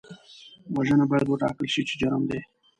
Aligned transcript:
وژنه 0.75 1.05
باید 1.11 1.27
وټاکل 1.29 1.67
شي 1.73 1.81
چې 1.89 1.93
جرم 2.01 2.21
دی 2.29 2.39